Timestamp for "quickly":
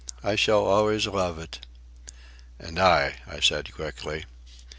3.71-4.25